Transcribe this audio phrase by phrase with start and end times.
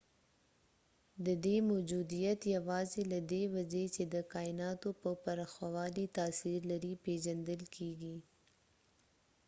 [1.25, 8.17] ددې موجودیت یواځې له دې وجې چې د کایناتو پر پراخوالي تاثیر لري پیژندل کیږي